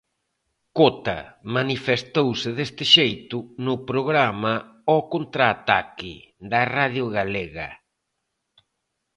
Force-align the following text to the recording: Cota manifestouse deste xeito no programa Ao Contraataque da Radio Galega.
Cota 0.77 1.19
manifestouse 1.55 2.49
deste 2.59 2.83
xeito 2.95 3.37
no 3.65 3.75
programa 3.89 4.53
Ao 4.91 5.01
Contraataque 5.13 6.13
da 6.51 6.61
Radio 6.77 7.05
Galega. 7.17 7.69